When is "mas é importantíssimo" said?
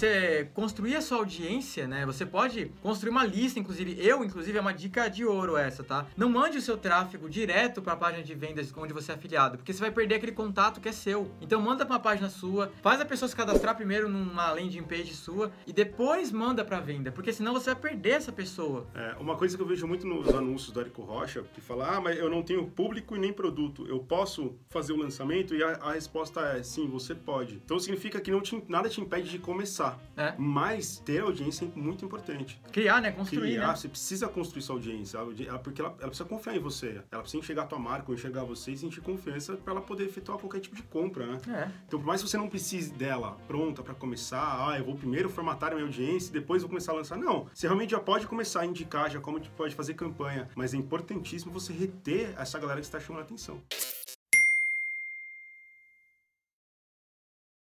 50.54-51.52